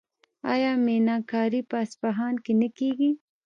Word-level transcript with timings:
آیا 0.53 0.71
میناکاري 0.85 1.61
په 1.69 1.75
اصفهان 1.85 2.35
کې 2.43 2.53
نه 2.61 2.67
کیږي؟ 2.77 3.11